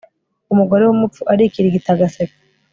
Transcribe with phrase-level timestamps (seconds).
[0.53, 2.35] umugore w'umupfu arikirigita agaseka